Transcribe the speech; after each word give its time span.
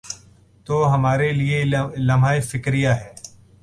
تو 0.65 0.75
ہمارے 0.93 1.31
لئے 1.31 1.59
یہ 1.59 1.77
لمحہ 2.07 2.39
فکریہ 2.49 2.91
ہے۔ 2.99 3.09